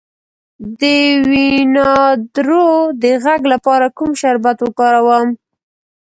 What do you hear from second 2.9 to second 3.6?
د غږ